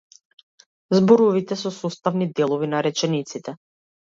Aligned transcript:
Зборовите 0.99 1.57
се 1.65 1.73
составни 1.75 2.29
делови 2.41 2.71
на 2.73 2.81
речениците. 2.89 3.57